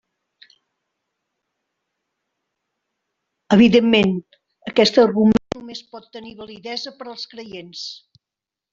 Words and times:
Evidentment, 3.59 4.17
aquest 4.73 5.01
argument 5.05 5.57
només 5.61 5.87
pot 5.95 6.11
tenir 6.19 6.37
validesa 6.45 6.99
per 7.01 7.11
als 7.15 7.31
creients. 7.37 7.89